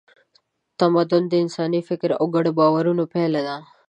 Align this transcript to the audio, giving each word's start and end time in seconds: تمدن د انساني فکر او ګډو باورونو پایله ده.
تمدن 0.79 1.23
د 1.27 1.33
انساني 1.43 1.81
فکر 1.89 2.09
او 2.19 2.25
ګډو 2.35 2.51
باورونو 2.59 3.03
پایله 3.13 3.41
ده. 3.47 3.57